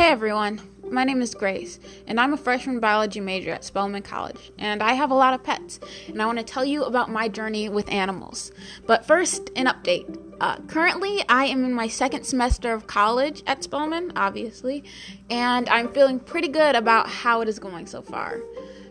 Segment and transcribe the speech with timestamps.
[0.00, 4.50] Hey everyone, my name is Grace, and I'm a freshman biology major at Spelman College,
[4.56, 5.78] and I have a lot of pets,
[6.08, 8.50] and I want to tell you about my journey with animals.
[8.86, 10.18] But first, an update.
[10.40, 14.84] Uh, currently, I am in my second semester of college at Spelman, obviously,
[15.28, 18.40] and I'm feeling pretty good about how it is going so far.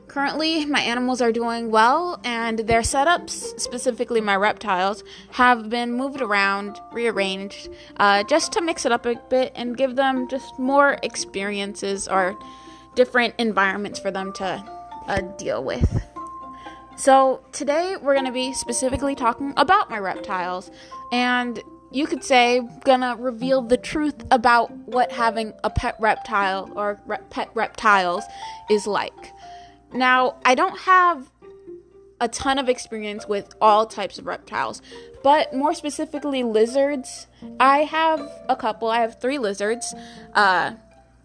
[0.10, 5.04] Currently, my animals are doing well, and their setups, specifically my reptiles,
[5.34, 9.96] have been moved around, rearranged, uh, just to mix it up a bit and give
[9.96, 12.36] them just more experiences or
[12.96, 14.64] different environments for them to
[15.08, 16.02] uh, deal with.
[16.98, 20.72] So, today we're going to be specifically talking about my reptiles,
[21.12, 27.00] and you could say, gonna reveal the truth about what having a pet reptile or
[27.06, 28.24] re- pet reptiles
[28.72, 29.34] is like.
[29.94, 31.30] Now, I don't have
[32.22, 34.82] a ton of experience with all types of reptiles,
[35.24, 37.28] but more specifically lizards.
[37.60, 38.90] I have a couple.
[38.90, 39.94] I have three lizards.
[40.34, 40.74] Uh,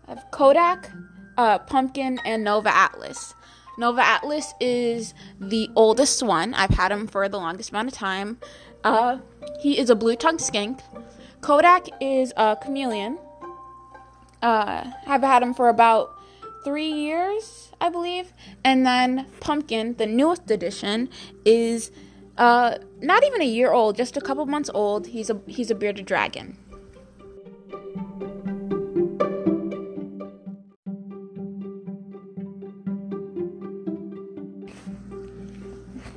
[0.06, 0.90] I have Kodak,
[1.36, 3.34] uh, Pumpkin, and Nova Atlas.
[3.76, 6.54] Nova Atlas is the oldest one.
[6.54, 8.38] I've had him for the longest amount of time.
[8.84, 9.18] Uh,
[9.60, 10.80] he is a blue tongued skink.
[11.40, 13.18] Kodak is a chameleon.
[14.40, 16.13] Uh, I've had him for about
[16.64, 18.32] three years, I believe.
[18.64, 21.10] And then Pumpkin, the newest edition,
[21.44, 21.92] is
[22.38, 25.06] uh, not even a year old, just a couple months old.
[25.08, 26.58] He's a he's a bearded dragon.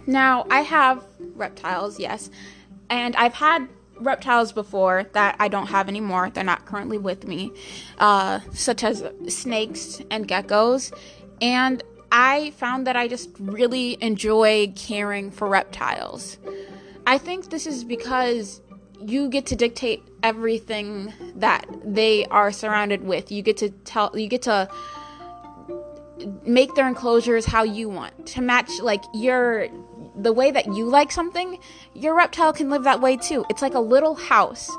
[0.09, 2.30] Now, I have reptiles, yes,
[2.89, 3.67] and I've had
[4.00, 6.30] reptiles before that I don't have anymore.
[6.30, 7.52] They're not currently with me,
[8.00, 10.94] uh, such as snakes and geckos.
[11.42, 16.38] And I found that I just really enjoy caring for reptiles.
[17.06, 18.62] I think this is because
[19.00, 23.32] you get to dictate everything that they are surrounded with.
[23.32, 24.70] You get to tell, you get to
[26.44, 29.67] make their enclosures how you want to match like your
[30.17, 31.60] the way that you like something,
[31.94, 33.45] your reptile can live that way too.
[33.50, 34.70] It's like a little house.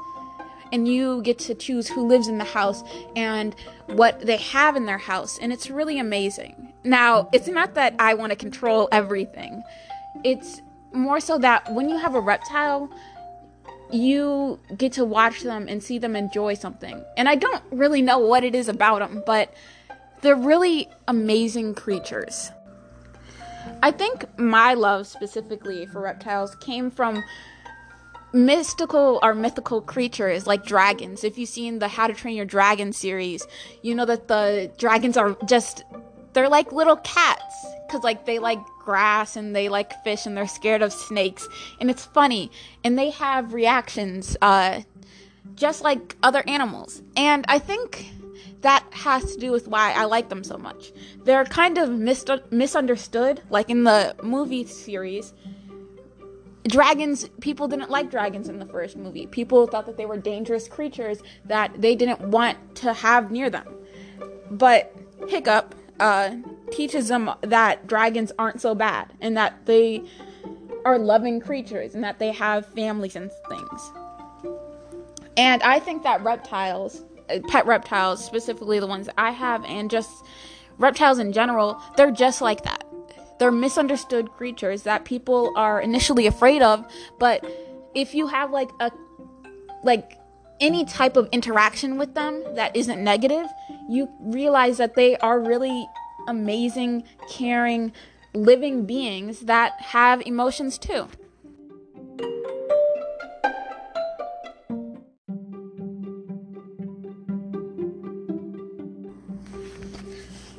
[0.71, 2.83] And you get to choose who lives in the house
[3.17, 3.55] and
[3.87, 5.39] what they have in their house.
[5.41, 6.75] And it's really amazing.
[6.85, 9.63] Now, it's not that I want to control everything,
[10.25, 10.61] it's
[10.93, 12.91] more so that when you have a reptile,
[13.91, 17.03] you get to watch them and see them enjoy something.
[17.17, 19.53] And I don't really know what it is about them, but
[20.21, 22.51] they're really amazing creatures.
[23.83, 27.23] I think my love specifically for reptiles came from
[28.33, 31.25] mystical or mythical creatures like dragons.
[31.25, 33.47] If you've seen the How to Train Your Dragon series,
[33.83, 35.85] you know that the dragons are just
[36.35, 40.47] they're like little cats cuz like they like grass and they like fish and they're
[40.47, 41.49] scared of snakes
[41.81, 42.51] and it's funny
[42.85, 44.81] and they have reactions uh
[45.55, 47.03] just like other animals.
[47.17, 48.13] And I think
[48.61, 50.93] that has to do with why I like them so much.
[51.25, 55.33] They're kind of mis- misunderstood, like in the movie series.
[56.67, 59.27] Dragons, people didn't like dragons in the first movie.
[59.27, 63.75] People thought that they were dangerous creatures that they didn't want to have near them.
[64.51, 64.95] But
[65.29, 66.35] Hiccup uh,
[66.71, 70.03] teaches them that dragons aren't so bad and that they
[70.85, 73.93] are loving creatures and that they have families and things.
[75.37, 77.05] And I think that reptiles
[77.49, 80.25] pet reptiles, specifically the ones I have, and just
[80.79, 82.85] reptiles in general, they're just like that.
[83.39, 86.85] They're misunderstood creatures that people are initially afraid of,
[87.19, 87.45] but
[87.95, 88.91] if you have like a
[89.85, 90.19] like
[90.61, 93.47] any type of interaction with them that isn't negative,
[93.89, 95.87] you realize that they are really
[96.27, 97.93] amazing, caring,
[98.35, 101.09] living beings that have emotions too.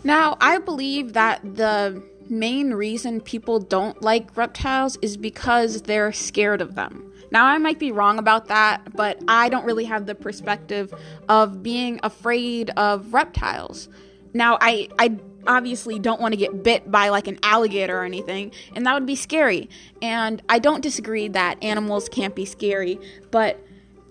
[0.09, 6.61] Now, I believe that the main reason people don't like reptiles is because they're scared
[6.61, 7.13] of them.
[7.29, 10.91] Now, I might be wrong about that, but I don't really have the perspective
[11.29, 13.87] of being afraid of reptiles.
[14.33, 15.15] Now, I, I
[15.45, 19.05] obviously don't want to get bit by like an alligator or anything, and that would
[19.05, 19.69] be scary.
[20.01, 23.63] And I don't disagree that animals can't be scary, but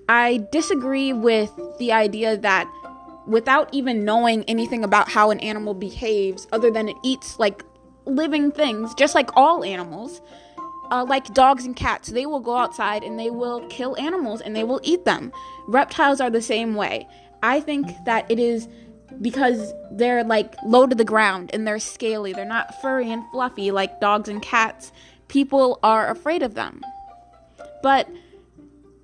[0.08, 2.72] I disagree with the idea that
[3.28, 7.62] without even knowing anything about how an animal behaves other than it eats like
[8.06, 10.22] living things just like all animals
[10.90, 14.54] uh, like dogs and cats they will go outside and they will kill animals and
[14.56, 15.32] they will eat them.
[15.66, 17.06] Reptiles are the same way.
[17.42, 18.68] I think that it is
[19.20, 22.32] because they're like low to the ground and they're scaly.
[22.32, 24.92] They're not furry and fluffy like dogs and cats.
[25.28, 26.82] People are afraid of them.
[27.82, 28.08] But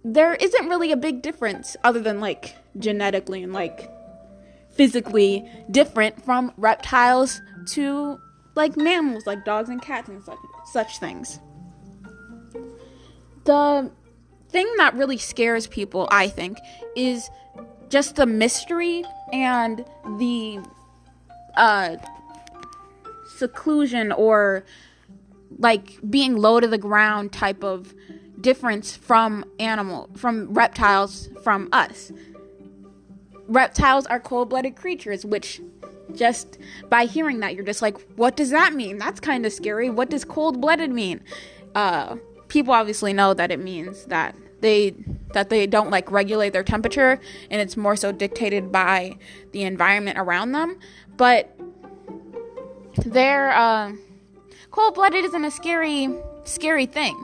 [0.05, 3.91] there isn't really a big difference other than like genetically and like
[4.75, 8.19] physically different from reptiles to
[8.55, 10.39] like mammals like dogs and cats and such
[10.73, 11.41] such things.
[13.45, 13.91] The
[14.49, 16.59] thing that really scares people, I think,
[16.97, 17.29] is
[17.89, 19.85] just the mystery and
[20.19, 20.61] the
[21.57, 21.97] uh
[23.37, 24.65] seclusion or
[25.59, 27.95] like being low to the ground type of
[28.41, 32.13] difference from animal from reptiles from us
[33.49, 35.61] reptiles are cold-blooded creatures which
[36.15, 36.59] just
[36.89, 38.99] by hearing that you're just like what does that mean?
[38.99, 39.91] That's kind of scary.
[39.91, 41.21] What does cold-blooded mean?
[41.75, 42.17] Uh,
[42.49, 44.95] people obviously know that it means that they
[45.33, 47.21] that they don't like regulate their temperature
[47.51, 49.17] and it's more so dictated by
[49.53, 50.79] the environment around them.
[51.17, 51.57] But
[53.05, 53.93] they're uh,
[54.71, 56.09] cold-blooded isn't a scary
[56.45, 57.23] scary thing.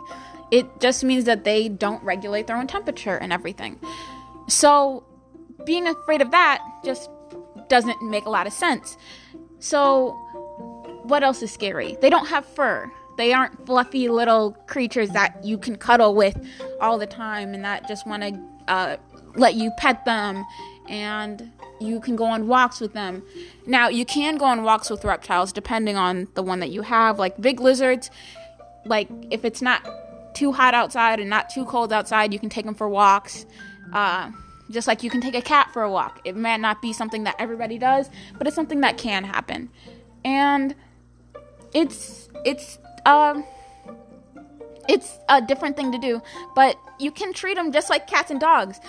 [0.50, 3.78] It just means that they don't regulate their own temperature and everything.
[4.48, 5.04] So
[5.70, 7.08] being afraid of that just
[7.68, 8.98] doesn't make a lot of sense.
[9.60, 10.10] So,
[11.04, 11.96] what else is scary?
[12.00, 12.90] They don't have fur.
[13.16, 16.36] They aren't fluffy little creatures that you can cuddle with
[16.80, 18.96] all the time and that just want to uh,
[19.36, 20.44] let you pet them
[20.88, 23.22] and you can go on walks with them.
[23.64, 27.20] Now, you can go on walks with reptiles depending on the one that you have.
[27.20, 28.10] Like big lizards,
[28.84, 29.86] like if it's not
[30.34, 33.46] too hot outside and not too cold outside, you can take them for walks.
[33.92, 34.32] Uh,
[34.70, 36.20] just like you can take a cat for a walk.
[36.24, 38.08] It might not be something that everybody does,
[38.38, 39.70] but it's something that can happen.
[40.24, 40.74] And
[41.74, 43.44] it's it's um
[44.88, 46.22] it's a different thing to do,
[46.54, 48.80] but you can treat them just like cats and dogs.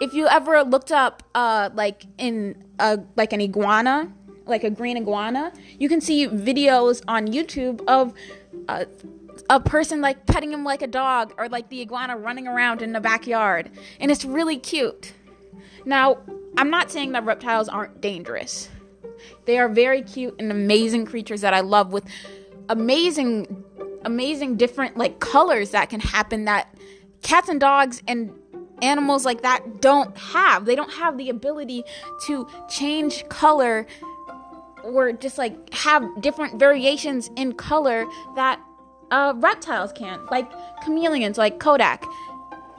[0.00, 4.12] If you ever looked up uh like in a like an iguana,
[4.46, 8.14] like a green iguana, you can see videos on YouTube of
[8.68, 8.84] uh,
[9.50, 12.92] a person like petting him like a dog or like the iguana running around in
[12.92, 13.70] the backyard
[14.00, 15.12] and it's really cute
[15.84, 16.18] now,
[16.56, 18.68] I'm not saying that reptiles aren't dangerous.
[19.44, 22.04] They are very cute and amazing creatures that I love with
[22.68, 23.64] amazing
[24.04, 26.74] amazing different like colors that can happen that
[27.22, 28.32] cats and dogs and
[28.82, 30.66] animals like that don't have.
[30.66, 31.84] They don't have the ability
[32.26, 33.86] to change color
[34.82, 38.04] or just like have different variations in color
[38.36, 38.60] that
[39.10, 40.50] uh, reptiles can, like
[40.84, 42.04] chameleons, like Kodak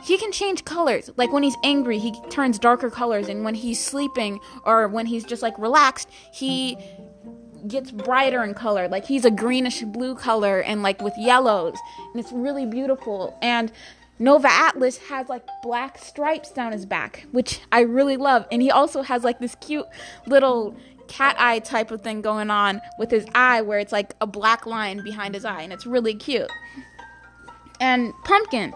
[0.05, 1.09] he can change colors.
[1.17, 5.23] Like when he's angry, he turns darker colors, and when he's sleeping or when he's
[5.23, 6.77] just like relaxed, he
[7.67, 8.87] gets brighter in color.
[8.87, 11.75] Like he's a greenish blue color and like with yellows,
[12.13, 13.37] and it's really beautiful.
[13.41, 13.71] And
[14.19, 18.45] Nova Atlas has like black stripes down his back, which I really love.
[18.51, 19.87] And he also has like this cute
[20.27, 20.77] little
[21.07, 24.65] cat eye type of thing going on with his eye where it's like a black
[24.65, 26.49] line behind his eye and it's really cute.
[27.79, 28.73] And Pumpkin,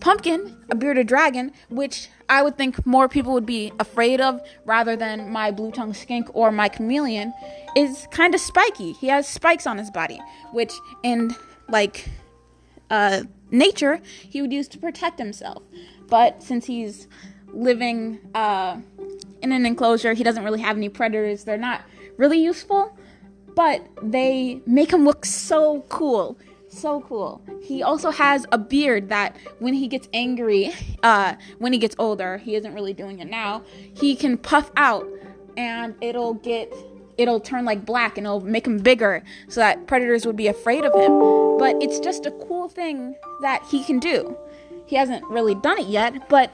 [0.00, 4.96] Pumpkin, a bearded dragon, which I would think more people would be afraid of rather
[4.96, 7.32] than my blue tongue skink or my chameleon,
[7.76, 8.92] is kind of spiky.
[8.92, 10.18] He has spikes on his body,
[10.52, 11.34] which in
[11.68, 12.08] like
[12.88, 15.62] uh, nature he would use to protect himself.
[16.08, 17.06] But since he's
[17.52, 18.78] living uh,
[19.42, 21.44] in an enclosure, he doesn't really have any predators.
[21.44, 21.82] They're not
[22.16, 22.96] really useful,
[23.54, 26.38] but they make him look so cool
[26.70, 27.42] so cool.
[27.62, 30.72] He also has a beard that when he gets angry,
[31.02, 33.62] uh, when he gets older, he isn't really doing it now,
[33.94, 35.06] he can puff out
[35.56, 36.72] and it'll get
[37.18, 40.84] it'll turn like black and it'll make him bigger so that predators would be afraid
[40.84, 41.58] of him.
[41.58, 44.34] But it's just a cool thing that he can do.
[44.86, 46.50] He hasn't really done it yet, but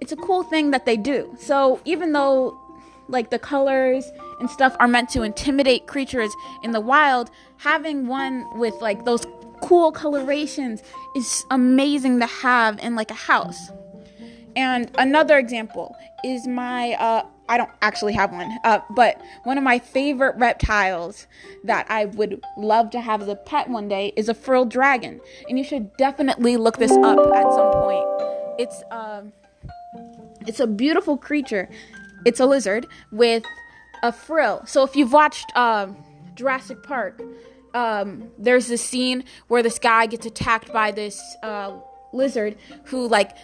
[0.00, 1.36] it's a cool thing that they do.
[1.38, 2.58] So even though
[3.08, 8.46] like the colors and stuff are meant to intimidate creatures in the wild, having one
[8.58, 9.24] with like those
[9.62, 10.82] cool colorations
[11.14, 13.70] is amazing to have in like a house.
[14.54, 15.94] And another example
[16.24, 21.26] is my uh, I don't actually have one, uh, but one of my favorite reptiles
[21.64, 25.20] that I would love to have as a pet one day is a frilled dragon,
[25.48, 28.04] and you should definitely look this up at some point.
[28.58, 29.22] It's uh,
[30.46, 31.68] it's a beautiful creature.
[32.24, 33.44] It's a lizard with
[34.02, 34.64] a frill.
[34.66, 35.88] So if you've watched uh,
[36.34, 37.20] Jurassic Park,
[37.76, 41.76] um, there's this scene where this guy gets attacked by this uh,
[42.14, 43.36] lizard who like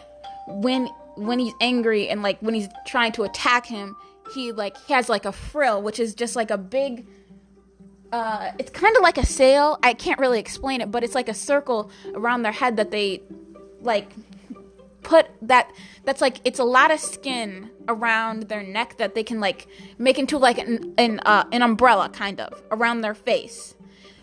[0.49, 0.87] when
[1.17, 3.95] when he's angry and like when he's trying to attack him
[4.33, 7.07] he like he has like a frill which is just like a big
[8.11, 9.79] uh, it's kind of like a sail.
[9.83, 13.23] I can't really explain it but it's like a circle around their head that they
[13.83, 14.11] like
[15.03, 15.71] put that
[16.05, 19.67] that's like it's a lot of skin around their neck that they can like
[19.99, 23.75] make into like an an, uh, an umbrella kind of around their face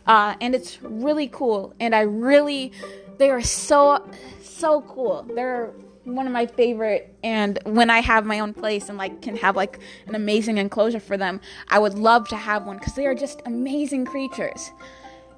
[0.09, 1.75] uh, and it's really cool.
[1.79, 2.71] And I really,
[3.19, 4.09] they are so,
[4.41, 5.23] so cool.
[5.35, 5.71] They're
[6.03, 9.55] one of my favorite and when I have my own place and like can have
[9.55, 13.13] like an amazing enclosure for them, I would love to have one cuz they are
[13.13, 14.71] just amazing creatures.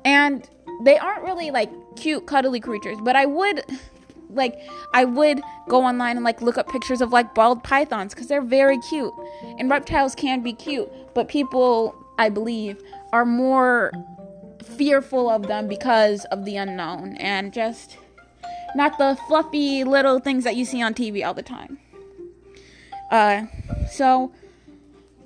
[0.06, 0.50] And
[0.84, 3.66] they aren't really like cute cuddly creatures, but I would
[4.30, 4.56] like
[4.94, 8.42] I would go online and like look up pictures of like ball pythons cuz they're
[8.42, 9.14] very cute.
[9.60, 13.92] And reptiles can be cute, but people I believe are more
[14.78, 17.98] fearful of them because of the unknown and just
[18.76, 21.80] not the fluffy little things that you see on TV all the time.
[23.10, 23.44] Uh,
[23.90, 24.32] so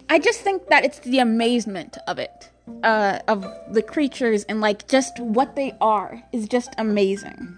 [0.10, 2.50] I just think that it's the amazement of it,
[2.84, 7.58] uh, of the creatures and like just what they are is just amazing.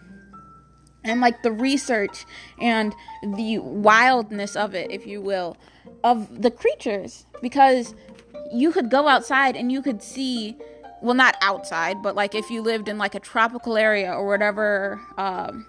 [1.03, 2.25] And like the research
[2.59, 5.55] and the wildness of it, if you will,
[6.03, 7.95] of the creatures, because
[8.51, 10.57] you could go outside and you could see
[11.01, 15.01] well not outside but like if you lived in like a tropical area or whatever
[15.17, 15.65] um,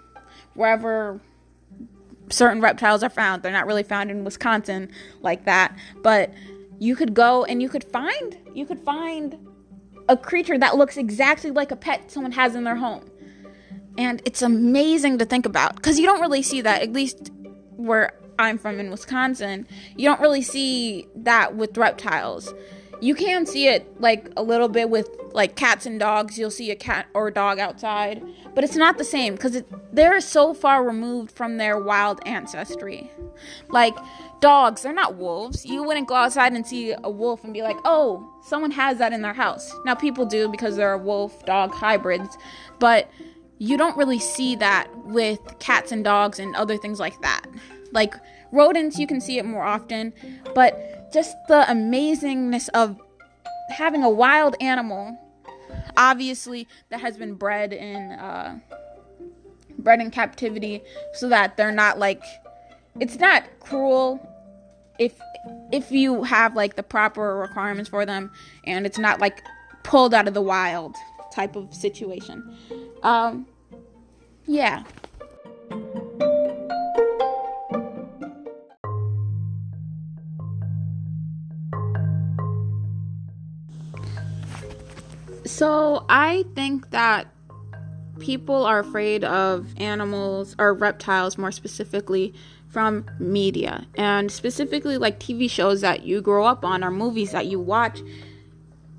[0.53, 1.21] wherever
[2.29, 4.89] certain reptiles are found they're not really found in wisconsin
[5.21, 6.31] like that but
[6.79, 9.37] you could go and you could find you could find
[10.09, 13.05] a creature that looks exactly like a pet someone has in their home.
[13.97, 17.31] And it's amazing to think about because you don't really see that at least
[17.75, 22.53] where i'm from in wisconsin you don't really see that with reptiles
[23.01, 26.37] you can see it like a little bit with like cats and dogs.
[26.37, 28.23] You'll see a cat or a dog outside,
[28.55, 33.11] but it's not the same because they're so far removed from their wild ancestry.
[33.69, 33.95] Like
[34.41, 35.65] dogs, they're not wolves.
[35.65, 39.13] You wouldn't go outside and see a wolf and be like, oh, someone has that
[39.13, 39.73] in their house.
[39.85, 42.37] Now, people do because they're wolf dog hybrids,
[42.79, 43.09] but
[43.59, 47.45] you don't really see that with cats and dogs and other things like that.
[47.91, 48.15] Like
[48.51, 50.13] rodents, you can see it more often,
[50.55, 52.99] but just the amazingness of
[53.69, 55.17] having a wild animal
[55.97, 58.57] obviously that has been bred in uh,
[59.79, 60.81] bred in captivity
[61.13, 62.23] so that they're not like
[62.99, 64.19] it's not cruel
[64.97, 65.13] if
[65.71, 68.31] if you have like the proper requirements for them
[68.65, 69.41] and it's not like
[69.83, 70.95] pulled out of the wild
[71.31, 72.55] type of situation.
[73.03, 73.47] Um
[74.45, 74.83] yeah
[85.49, 87.27] So I think that
[88.19, 92.35] people are afraid of animals or reptiles more specifically
[92.67, 97.47] from media and specifically like TV shows that you grow up on or movies that
[97.47, 97.99] you watch.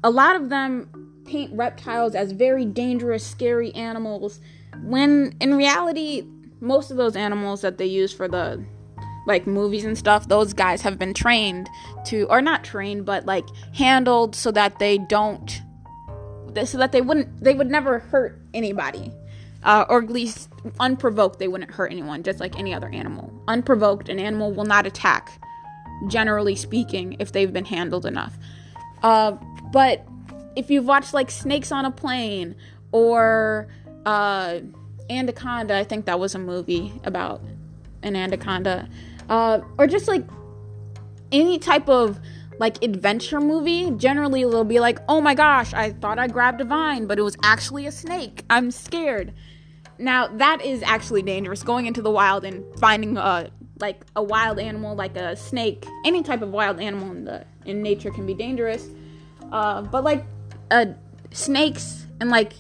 [0.03, 4.41] A lot of them paint reptiles as very dangerous, scary animals
[4.83, 6.27] when in reality,
[6.61, 8.63] most of those animals that they use for the
[9.25, 11.71] like movies and stuff, those guys have been trained
[12.07, 15.63] to, or not trained, but like handled so that they don't
[16.65, 19.13] so that they wouldn't they would never hurt anybody.
[19.63, 23.31] Uh, or at least unprovoked they wouldn't hurt anyone just like any other animal.
[23.47, 25.39] Unprovoked an animal will not attack
[26.09, 28.39] generally speaking if they've been handled enough.
[29.03, 29.33] Uh,
[29.71, 30.07] but
[30.57, 32.55] if you've watched like snakes on a plane
[32.93, 33.69] or
[34.07, 34.61] uh,
[35.09, 37.43] anaconda i think that was a movie about
[38.03, 38.89] an anaconda
[39.29, 40.25] uh, or just like
[41.33, 42.19] any type of
[42.61, 46.65] like adventure movie, generally they'll be like, "Oh my gosh, I thought I grabbed a
[46.65, 48.45] vine, but it was actually a snake.
[48.51, 49.33] I'm scared."
[49.99, 51.63] Now that is actually dangerous.
[51.63, 53.51] Going into the wild and finding a
[53.81, 57.83] like a wild animal like a snake, any type of wild animal in the in
[57.83, 58.89] nature can be dangerous.
[59.51, 60.25] Uh, but like
[60.71, 60.87] uh,
[61.33, 62.53] snakes and like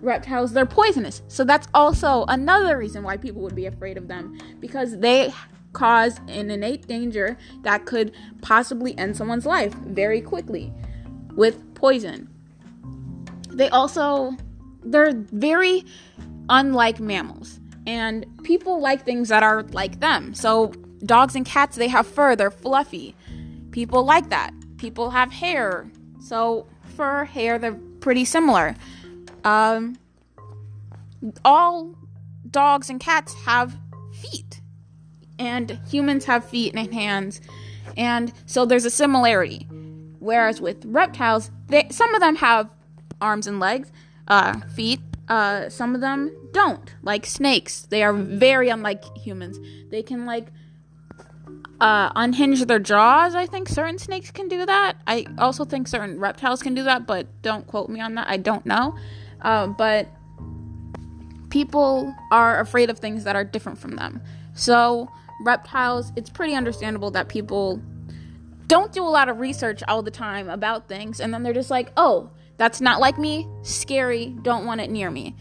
[0.00, 1.20] reptiles, they're poisonous.
[1.28, 5.30] So that's also another reason why people would be afraid of them because they
[5.76, 10.72] cause an innate danger that could possibly end someone's life very quickly
[11.34, 12.26] with poison.
[13.50, 14.34] They also
[14.82, 15.84] they're very
[16.48, 20.32] unlike mammals and people like things that are like them.
[20.32, 20.68] So
[21.04, 23.14] dogs and cats they have fur, they're fluffy.
[23.70, 24.52] People like that.
[24.78, 25.90] People have hair.
[26.20, 26.66] So
[26.96, 28.74] fur, hair, they're pretty similar.
[29.44, 29.98] Um
[31.44, 31.94] all
[32.50, 33.76] dogs and cats have
[35.38, 37.40] and humans have feet and hands,
[37.96, 39.66] and so there's a similarity.
[40.18, 42.68] Whereas with reptiles, they, some of them have
[43.20, 43.92] arms and legs,
[44.28, 45.00] uh, feet.
[45.28, 46.94] Uh, some of them don't.
[47.02, 49.58] Like snakes, they are very unlike humans.
[49.90, 50.46] They can like
[51.80, 53.34] uh, unhinge their jaws.
[53.34, 54.96] I think certain snakes can do that.
[55.06, 58.28] I also think certain reptiles can do that, but don't quote me on that.
[58.28, 58.96] I don't know.
[59.42, 60.08] Uh, but
[61.50, 64.22] people are afraid of things that are different from them.
[64.54, 67.80] So reptiles, it's pretty understandable that people
[68.66, 71.70] don't do a lot of research all the time about things and then they're just
[71.70, 73.46] like, "Oh, that's not like me.
[73.62, 74.34] Scary.
[74.42, 75.36] Don't want it near me."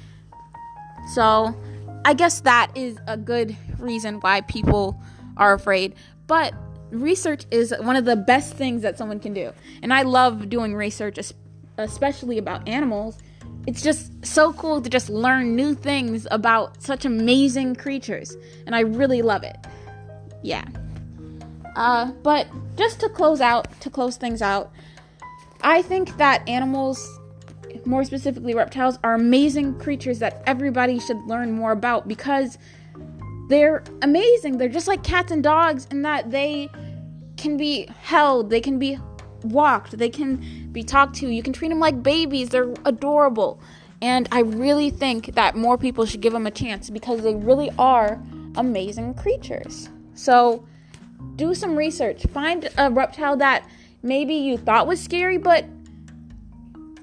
[1.13, 1.55] So,
[2.03, 4.99] I guess that is a good reason why people
[5.37, 5.95] are afraid,
[6.27, 6.53] but
[6.91, 9.51] research is one of the best things that someone can do.
[9.81, 11.17] And I love doing research,
[11.77, 13.17] especially about animals.
[13.67, 18.37] It's just so cool to just learn new things about such amazing creatures.
[18.65, 19.57] And I really love it.
[20.45, 20.65] Yeah.
[21.75, 22.47] Uh, but
[22.77, 24.71] just to close out, to close things out,
[25.61, 27.19] I think that animals,
[27.83, 32.59] more specifically reptiles, are amazing creatures that everybody should learn more about because
[33.49, 34.59] they're amazing.
[34.59, 36.69] They're just like cats and dogs in that they
[37.37, 38.99] can be held, they can be
[39.41, 41.27] walked, they can be talked to.
[41.27, 42.49] You can treat them like babies.
[42.49, 43.59] They're adorable.
[43.99, 47.71] And I really think that more people should give them a chance because they really
[47.79, 48.21] are
[48.55, 49.89] amazing creatures.
[50.15, 50.65] So,
[51.35, 52.25] do some research.
[52.27, 53.67] Find a reptile that
[54.01, 55.65] maybe you thought was scary, but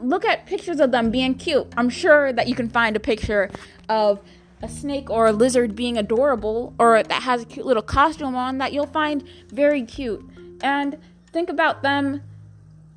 [0.01, 1.73] look at pictures of them being cute.
[1.77, 3.51] I'm sure that you can find a picture
[3.89, 4.21] of
[4.63, 8.59] a snake or a lizard being adorable or that has a cute little costume on
[8.59, 10.25] that you'll find very cute.
[10.63, 10.99] And
[11.33, 12.23] think about them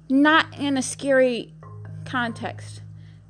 [0.10, 1.54] not in a scary
[2.06, 2.82] context.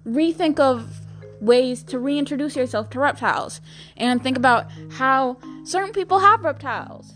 [0.05, 1.01] Rethink of
[1.41, 3.61] ways to reintroduce yourself to reptiles
[3.97, 7.13] and think about how certain people have reptiles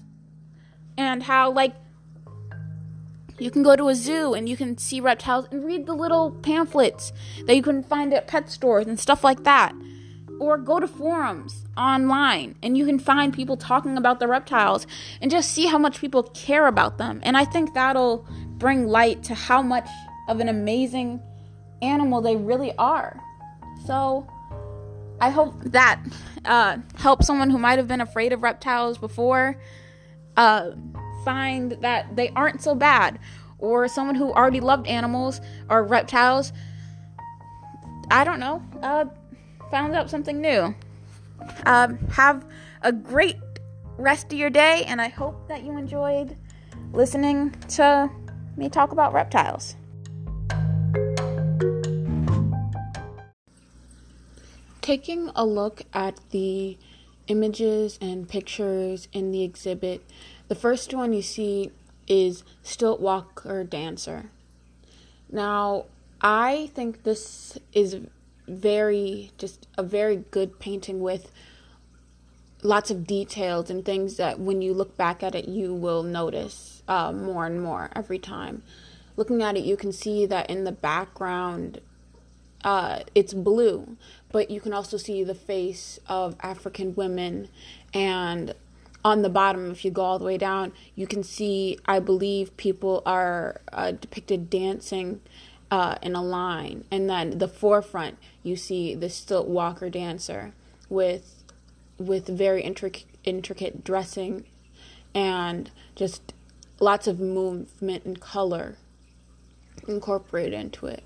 [0.97, 1.75] and how like
[3.39, 6.31] you can go to a zoo and you can see reptiles and read the little
[6.31, 7.13] pamphlets
[7.45, 9.73] that you can find at pet stores and stuff like that.
[10.39, 14.87] Or go to forums online and you can find people talking about the reptiles
[15.21, 17.19] and just see how much people care about them.
[17.23, 18.25] And I think that'll
[18.57, 19.87] bring light to how much
[20.27, 21.21] of an amazing
[21.81, 23.19] animal they really are.
[23.85, 24.27] So
[25.21, 26.01] I hope that
[26.45, 29.59] uh, helps someone who might have been afraid of reptiles before
[30.37, 30.71] uh,
[31.25, 33.19] find that they aren't so bad,
[33.57, 36.53] or someone who already loved animals or reptiles,
[38.09, 39.05] I don't know, uh,
[39.69, 40.73] found out something new.
[41.65, 42.45] Um, have
[42.81, 43.37] a great
[43.97, 46.37] rest of your day, and I hope that you enjoyed
[46.93, 48.09] listening to
[48.55, 49.75] me talk about reptiles.
[54.89, 56.75] Taking a look at the
[57.27, 60.01] images and pictures in the exhibit,
[60.47, 61.69] the first one you see
[62.07, 64.31] is Stilt Walker Dancer.
[65.31, 65.85] Now,
[66.21, 67.97] I think this is
[68.47, 71.31] very, just a very good painting with
[72.63, 76.81] lots of details and things that when you look back at it, you will notice
[76.87, 78.63] uh, more and more every time.
[79.17, 81.79] Looking at it, you can see that in the background,
[82.63, 83.97] uh, it's blue,
[84.31, 87.49] but you can also see the face of African women.
[87.93, 88.53] And
[89.03, 92.55] on the bottom, if you go all the way down, you can see, I believe,
[92.57, 95.21] people are uh, depicted dancing
[95.71, 96.83] uh, in a line.
[96.91, 100.53] And then the forefront, you see the stilt walker dancer
[100.89, 101.35] with
[101.97, 104.45] with very intric- intricate dressing
[105.13, 106.33] and just
[106.79, 108.77] lots of movement and color
[109.85, 111.03] incorporated into it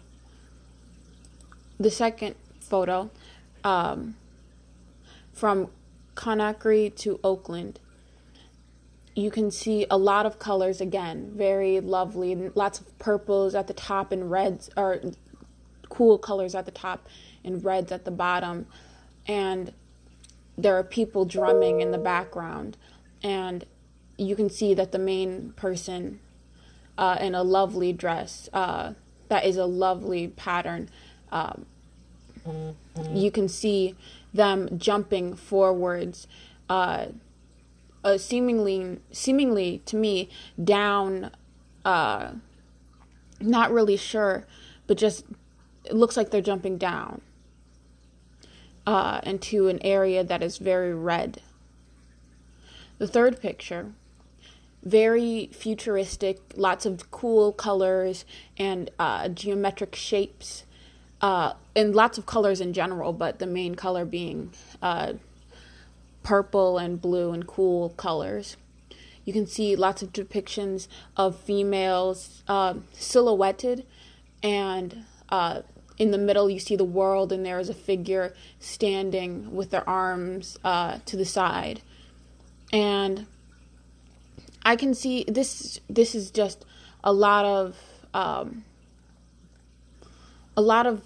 [1.83, 3.09] the second photo
[3.63, 4.15] um,
[5.31, 5.69] from
[6.15, 7.79] Conakry to Oakland,
[9.15, 13.73] you can see a lot of colors again, very lovely, lots of purples at the
[13.73, 15.01] top and reds, or
[15.89, 17.07] cool colors at the top
[17.43, 18.65] and reds at the bottom.
[19.27, 19.71] And
[20.57, 22.77] there are people drumming in the background,
[23.21, 23.65] and
[24.17, 26.19] you can see that the main person
[26.97, 28.93] uh, in a lovely dress, uh,
[29.29, 30.89] that is a lovely pattern,
[31.31, 31.65] um,
[33.11, 33.95] you can see
[34.33, 36.27] them jumping forwards,
[36.69, 37.07] uh,
[38.03, 40.29] uh, seemingly, seemingly to me,
[40.61, 41.31] down.
[41.85, 42.33] Uh,
[43.39, 44.45] not really sure,
[44.87, 45.25] but just
[45.85, 47.21] it looks like they're jumping down
[48.85, 51.41] uh, into an area that is very red.
[52.97, 53.91] The third picture,
[54.83, 58.25] very futuristic, lots of cool colors
[58.57, 60.63] and uh, geometric shapes
[61.21, 65.13] uh, and lots of colors in general, but the main color being uh,
[66.21, 68.57] purple and blue and cool colors.
[69.25, 73.85] You can see lots of depictions of females uh, silhouetted,
[74.41, 75.61] and uh,
[75.97, 79.87] in the middle you see the world, and there is a figure standing with their
[79.89, 81.81] arms uh, to the side,
[82.71, 83.25] and
[84.63, 85.79] I can see this.
[85.89, 86.65] This is just
[87.03, 87.77] a lot of
[88.13, 88.65] um,
[90.57, 91.01] a lot of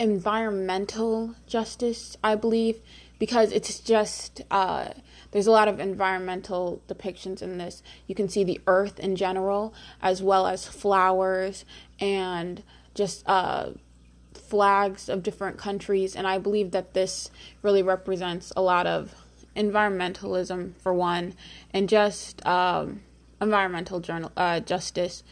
[0.00, 2.80] environmental justice, I believe,
[3.18, 4.88] because it's just uh,
[5.30, 7.82] there's a lot of environmental depictions in this.
[8.06, 11.66] You can see the earth in general, as well as flowers
[12.00, 12.62] and
[12.94, 13.72] just uh,
[14.32, 16.16] flags of different countries.
[16.16, 17.30] And I believe that this
[17.62, 19.14] really represents a lot of
[19.54, 21.34] environmentalism for one,
[21.74, 23.02] and just um,
[23.40, 25.22] environmental journal uh, justice,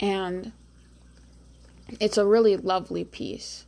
[0.00, 0.50] and
[2.00, 3.66] it's a really lovely piece.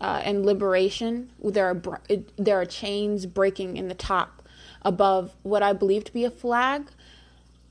[0.00, 2.00] Uh, and liberation, there are
[2.36, 4.42] there are chains breaking in the top
[4.82, 6.90] above what I believe to be a flag,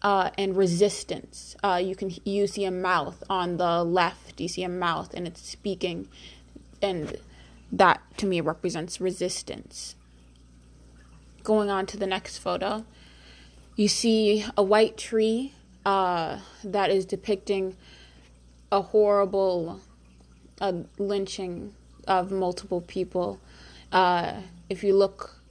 [0.02, 1.56] uh, and resistance.
[1.64, 4.40] Uh, you can you see a mouth on the left.
[4.40, 6.08] You see a mouth, and it's speaking,
[6.82, 7.18] and
[7.72, 9.96] that to me represents resistance.
[11.44, 12.86] Going on to the next photo,
[13.76, 15.54] you see a white tree
[15.86, 17.76] uh, that is depicting
[18.72, 19.82] a horrible
[20.62, 21.74] uh, lynching
[22.10, 23.40] of multiple people.
[23.92, 25.42] Uh, if you look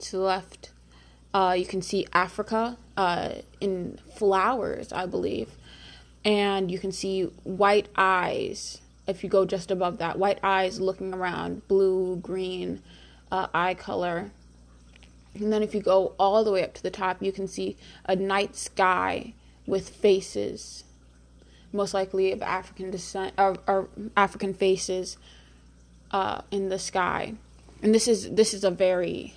[0.00, 0.72] to the left,
[1.32, 5.50] uh, you can see Africa uh, in flowers, I believe.
[6.24, 10.18] And you can see white eyes if you go just above that.
[10.18, 12.82] White eyes looking around, blue, green
[13.32, 14.32] uh, eye color.
[15.34, 17.76] And then if you go all the way up to the top, you can see
[18.04, 19.34] a night sky
[19.66, 20.82] with faces,
[21.72, 25.16] most likely of African descent or, or African faces
[26.10, 27.34] uh, in the sky.
[27.82, 29.34] And this is this is a very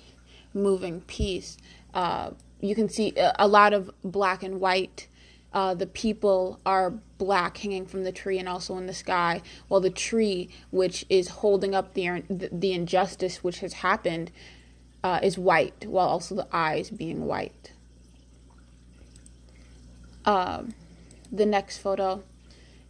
[0.52, 1.56] moving piece.
[1.92, 5.08] Uh, you can see a lot of black and white.
[5.52, 9.80] Uh, the people are black hanging from the tree and also in the sky, while
[9.80, 14.30] the tree, which is holding up the the injustice which has happened,
[15.02, 17.72] uh, is white, while also the eyes being white.
[20.24, 20.74] Um,
[21.30, 22.22] the next photo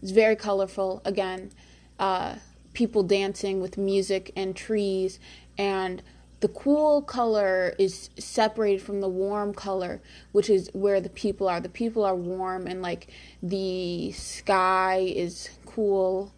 [0.01, 1.03] is very colorful.
[1.05, 1.51] Again,
[1.99, 2.37] uh,
[2.75, 5.19] people dancing with music and trees
[5.57, 6.03] and
[6.45, 11.59] the cool color is separated from the warm color, which is where the people are.
[11.59, 13.09] The people are warm and like
[13.43, 16.35] the sky is cool,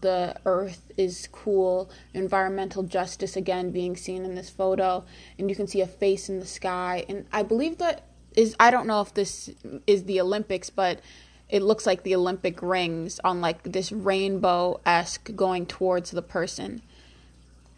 [0.00, 5.04] the earth is cool, environmental justice again being seen in this photo,
[5.38, 7.04] and you can see a face in the sky.
[7.06, 9.50] And I believe that is I don't know if this
[9.86, 11.00] is the Olympics, but
[11.48, 16.82] it looks like the Olympic rings on like this rainbow esque going towards the person.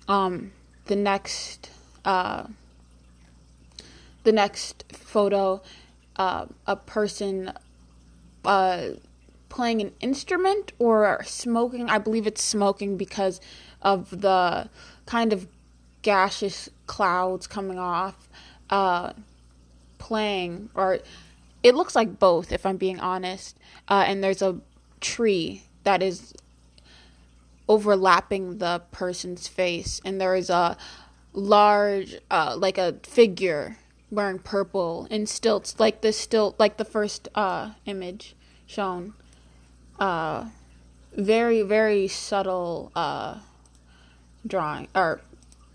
[0.08, 0.52] Um
[0.86, 1.70] the next
[2.04, 2.44] uh,
[4.22, 5.62] the next photo,
[6.16, 7.52] uh, a person
[8.44, 8.88] uh,
[9.48, 11.88] playing an instrument or smoking.
[11.90, 13.40] I believe it's smoking because
[13.82, 14.68] of the
[15.04, 15.46] kind of
[16.02, 18.28] gaseous clouds coming off.
[18.70, 19.12] Uh,
[19.98, 20.98] playing, or
[21.66, 23.58] it looks like both, if I'm being honest.
[23.88, 24.60] Uh, and there's a
[25.00, 26.32] tree that is
[27.68, 30.76] overlapping the person's face, and there is a
[31.32, 33.78] large, uh, like a figure
[34.12, 39.14] wearing purple and stilts, like the stilt, like the first uh, image shown.
[39.98, 40.46] Uh,
[41.14, 43.40] very, very subtle uh,
[44.46, 45.20] drawing or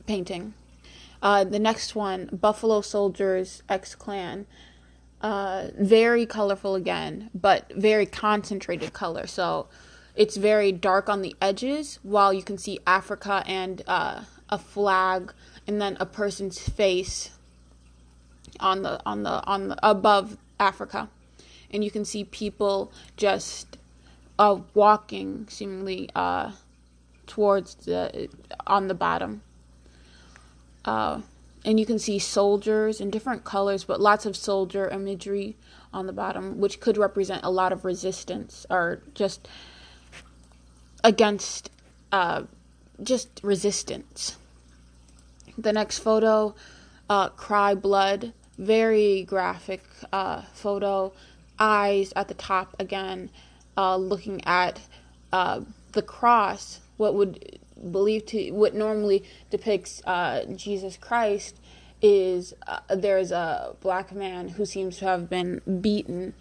[0.08, 0.54] painting.
[1.22, 4.46] Uh, the next one, Buffalo Soldiers X Clan.
[5.22, 9.28] Uh, very colorful again, but very concentrated color.
[9.28, 9.68] So
[10.16, 15.32] it's very dark on the edges, while you can see Africa and uh, a flag,
[15.68, 17.30] and then a person's face
[18.60, 21.08] on the on the on the above Africa,
[21.70, 23.78] and you can see people just
[24.40, 26.52] uh, walking seemingly uh,
[27.28, 28.28] towards the
[28.66, 29.44] on the bottom.
[31.64, 35.56] And you can see soldiers in different colors, but lots of soldier imagery
[35.94, 39.48] on the bottom, which could represent a lot of resistance or just
[41.04, 41.70] against
[42.12, 42.44] uh,
[43.04, 44.38] just resistance.
[45.58, 46.56] The next photo,
[47.10, 51.14] uh, Cry Blood, very graphic uh, photo.
[51.60, 53.30] Eyes at the top again,
[53.78, 54.80] uh, looking at
[55.32, 57.60] uh, the cross, what would
[57.92, 61.58] believe to what normally depicts uh, Jesus Christ
[62.02, 66.34] is uh, there's a black man who seems to have been beaten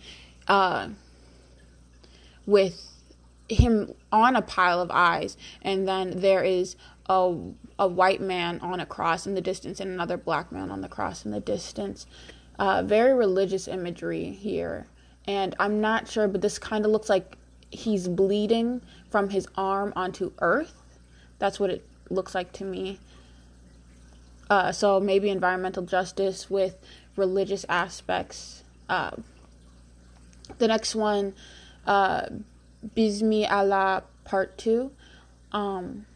[2.46, 2.90] with
[3.48, 6.76] him on a pile of eyes, and then there is
[7.08, 7.36] a
[7.78, 10.88] a white man on a cross in the distance and another black man on the
[10.88, 12.06] cross in the distance.
[12.58, 14.86] Uh, very religious imagery here,
[15.26, 17.36] and I'm not sure, but this kind of looks like
[17.70, 20.82] he's bleeding from his arm onto earth.
[21.40, 23.00] That's what it looks like to me.
[24.48, 26.76] Uh, so maybe environmental justice with
[27.16, 28.62] religious aspects.
[28.88, 29.10] Uh,
[30.58, 31.34] the next one,
[31.86, 32.26] uh,
[32.96, 34.92] Bismi Allah Part 2.
[35.52, 36.06] Um,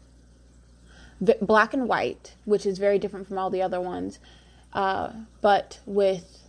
[1.41, 4.19] black and white, which is very different from all the other ones,
[4.73, 5.11] uh,
[5.41, 6.47] but with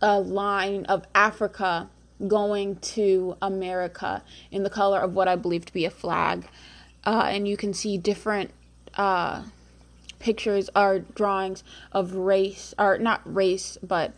[0.00, 1.88] a line of Africa
[2.26, 6.48] going to America in the color of what I believe to be a flag.
[7.04, 8.50] Uh, and you can see different
[8.94, 9.42] uh,
[10.18, 14.12] pictures are drawings of race, or not race, but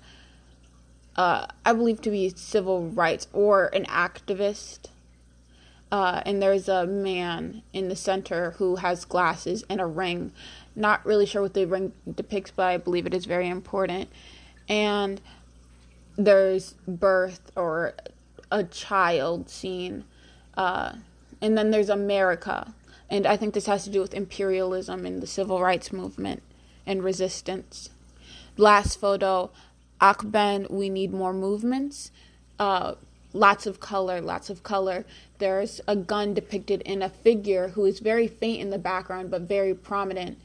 [1.17, 4.91] uh, I believe to be civil rights or an activist.
[5.91, 10.33] Uh, and there's a man in the center who has glasses and a ring.
[10.75, 14.09] Not really sure what the ring depicts, but I believe it is very important.
[14.69, 15.21] And
[16.17, 17.95] there's birth or
[18.51, 20.05] a child scene.
[20.57, 20.95] Uh,
[21.41, 22.75] and then there's America.
[23.11, 26.43] And I think this has to do with imperialism and the civil rights movement
[26.87, 27.91] and resistance.
[28.57, 29.51] Last photo,
[30.01, 32.11] Akben, we need more movements.
[32.59, 32.95] Uh,
[33.33, 35.05] lots of color, lots of color.
[35.39, 39.43] There's a gun depicted in a figure who is very faint in the background but
[39.43, 40.39] very prominent,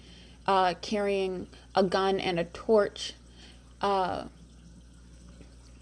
[0.48, 3.14] uh, carrying a gun and a torch.
[3.82, 4.26] Uh,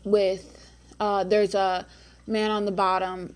[0.04, 1.86] with uh, there's a
[2.26, 3.34] man on the bottom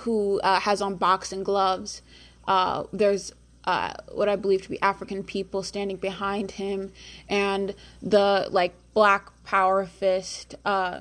[0.00, 2.02] who uh, has on boxing gloves.
[2.46, 3.32] Uh, there's
[3.64, 6.92] uh, what I believe to be African people standing behind him,
[7.28, 11.00] and the like black power fist uh,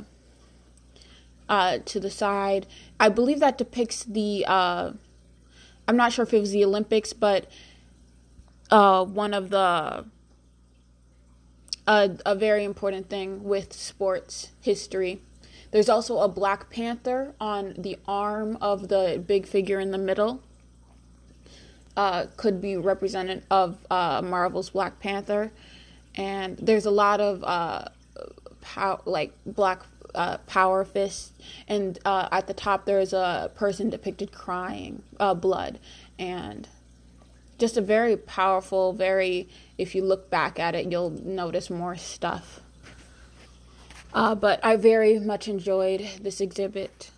[1.47, 2.67] uh, to the side.
[2.99, 4.45] I believe that depicts the.
[4.47, 4.91] Uh,
[5.87, 7.49] I'm not sure if it was the Olympics, but
[8.69, 10.05] one of the
[11.87, 15.21] a, a very important thing with sports history.
[15.71, 20.41] There's also a Black Panther on the arm of the big figure in the middle.
[21.95, 25.51] Uh, could be representative of uh, Marvel's Black Panther,
[26.15, 27.85] and there's a lot of uh,
[28.61, 29.81] pow- like black
[30.13, 31.31] uh, power fists,
[31.67, 35.79] and uh, at the top there's a person depicted crying uh, blood,
[36.19, 36.67] and
[37.57, 42.61] just a very powerful, very if you look back at it, you'll notice more stuff.
[44.13, 47.11] Uh, but I very much enjoyed this exhibit.